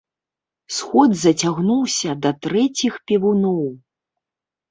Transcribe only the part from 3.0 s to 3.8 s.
певуноў.